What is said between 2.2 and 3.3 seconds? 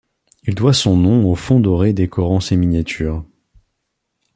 ses miniatures.